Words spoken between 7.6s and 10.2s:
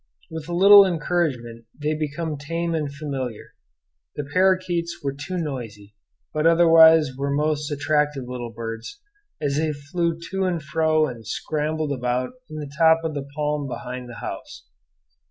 attractive little birds, as they flew